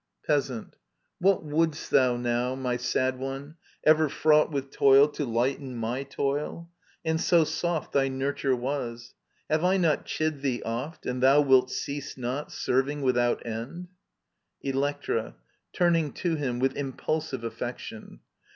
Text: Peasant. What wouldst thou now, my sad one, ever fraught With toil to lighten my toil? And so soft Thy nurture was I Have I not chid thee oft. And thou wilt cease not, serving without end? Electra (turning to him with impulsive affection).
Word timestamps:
Peasant. 0.25 0.77
What 1.19 1.43
wouldst 1.43 1.91
thou 1.91 2.17
now, 2.17 2.55
my 2.55 2.75
sad 2.75 3.19
one, 3.19 3.57
ever 3.83 4.09
fraught 4.09 4.51
With 4.51 4.71
toil 4.71 5.07
to 5.09 5.25
lighten 5.27 5.75
my 5.75 6.01
toil? 6.01 6.71
And 7.05 7.21
so 7.21 7.43
soft 7.43 7.93
Thy 7.93 8.07
nurture 8.07 8.55
was 8.55 9.13
I 9.47 9.53
Have 9.53 9.63
I 9.63 9.77
not 9.77 10.05
chid 10.05 10.41
thee 10.41 10.63
oft. 10.65 11.05
And 11.05 11.21
thou 11.21 11.41
wilt 11.41 11.69
cease 11.69 12.17
not, 12.17 12.51
serving 12.51 13.03
without 13.03 13.45
end? 13.45 13.89
Electra 14.63 15.35
(turning 15.71 16.13
to 16.13 16.33
him 16.33 16.57
with 16.57 16.75
impulsive 16.75 17.43
affection). 17.43 18.21